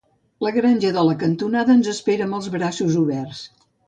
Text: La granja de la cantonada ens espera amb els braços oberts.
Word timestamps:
La 0.43 0.51
granja 0.53 0.91
de 0.95 1.03
la 1.07 1.17
cantonada 1.23 1.75
ens 1.79 1.89
espera 1.91 2.27
amb 2.29 2.39
els 2.39 2.47
braços 2.57 2.97
oberts. 3.07 3.43